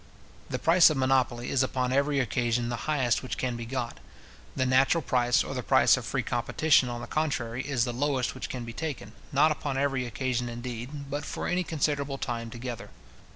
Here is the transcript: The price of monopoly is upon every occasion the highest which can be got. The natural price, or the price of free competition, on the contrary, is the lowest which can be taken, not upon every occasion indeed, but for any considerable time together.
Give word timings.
The 0.49 0.57
price 0.57 0.89
of 0.89 0.97
monopoly 0.97 1.51
is 1.51 1.61
upon 1.61 1.93
every 1.93 2.19
occasion 2.19 2.69
the 2.69 2.89
highest 2.89 3.21
which 3.21 3.37
can 3.37 3.55
be 3.55 3.67
got. 3.67 3.99
The 4.55 4.65
natural 4.65 5.03
price, 5.03 5.43
or 5.43 5.53
the 5.53 5.61
price 5.61 5.95
of 5.95 6.07
free 6.07 6.23
competition, 6.23 6.89
on 6.89 7.01
the 7.01 7.05
contrary, 7.05 7.61
is 7.61 7.85
the 7.85 7.93
lowest 7.93 8.33
which 8.33 8.49
can 8.49 8.65
be 8.65 8.73
taken, 8.73 9.11
not 9.31 9.51
upon 9.51 9.77
every 9.77 10.07
occasion 10.07 10.49
indeed, 10.49 11.11
but 11.11 11.23
for 11.23 11.47
any 11.47 11.63
considerable 11.63 12.17
time 12.17 12.49
together. 12.49 12.89